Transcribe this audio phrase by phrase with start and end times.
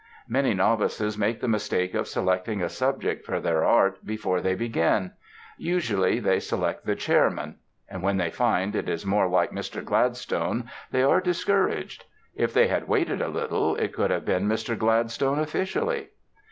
[0.27, 5.11] Many novices make the mistake of selecting a subject for their Art before they begin;
[5.59, 7.57] usually they select the chairman.
[7.87, 9.85] And when they find it is more like Mr.
[9.85, 12.05] Gladstone they are discouraged.
[12.35, 14.75] If they had waited a little it could have been Mr.
[14.75, 16.09] Gladstone officially.